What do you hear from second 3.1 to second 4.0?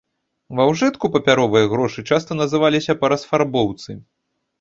расфарбоўцы.